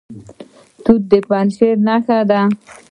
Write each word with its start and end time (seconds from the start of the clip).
توت 0.83 1.01
د 1.11 1.11
پنجشیر 1.29 1.75
نښه 1.87 2.17
ده. 2.29 2.41